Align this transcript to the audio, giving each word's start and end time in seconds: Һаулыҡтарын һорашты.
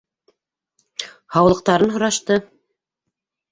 Һаулыҡтарын 1.37 1.95
һорашты. 1.99 2.41